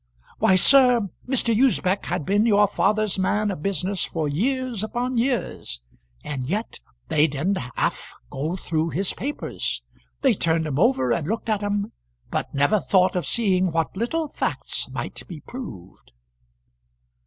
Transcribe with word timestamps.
Why, 0.39 0.55
sir, 0.55 1.09
Mr. 1.27 1.55
Usbech 1.55 2.07
had 2.07 2.25
been 2.25 2.47
your 2.47 2.65
father's 2.65 3.19
man 3.19 3.51
of 3.51 3.61
business 3.61 4.03
for 4.03 4.27
years 4.27 4.81
upon 4.81 5.19
years, 5.19 5.79
and 6.23 6.49
yet 6.49 6.79
they 7.09 7.27
didn't 7.27 7.59
half 7.75 8.15
go 8.31 8.55
through 8.55 8.89
his 8.89 9.13
papers. 9.13 9.83
They 10.21 10.33
turned 10.33 10.65
'em 10.65 10.79
over 10.79 11.11
and 11.11 11.27
looked 11.27 11.51
at 11.51 11.61
'em; 11.61 11.91
but 12.31 12.51
never 12.51 12.79
thought 12.79 13.15
of 13.15 13.27
seeing 13.27 13.71
what 13.71 13.95
little 13.95 14.27
facts 14.27 14.89
might 14.89 15.21
be 15.27 15.39
proved." 15.39 16.13